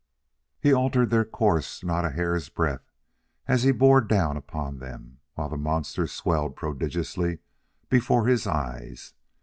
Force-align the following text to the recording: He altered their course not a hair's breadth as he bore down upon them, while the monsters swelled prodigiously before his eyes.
He 0.59 0.73
altered 0.73 1.11
their 1.11 1.23
course 1.23 1.83
not 1.83 2.05
a 2.05 2.09
hair's 2.09 2.49
breadth 2.49 2.89
as 3.47 3.61
he 3.61 3.71
bore 3.71 4.01
down 4.01 4.35
upon 4.35 4.79
them, 4.79 5.19
while 5.35 5.47
the 5.49 5.57
monsters 5.57 6.11
swelled 6.11 6.55
prodigiously 6.55 7.37
before 7.87 8.25
his 8.25 8.47
eyes. 8.47 9.13